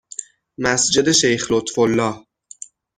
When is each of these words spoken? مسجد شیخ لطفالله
مسجد 0.65 1.11
شیخ 1.21 1.51
لطفالله 1.51 2.13